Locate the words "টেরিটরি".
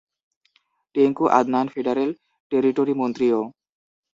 2.51-2.93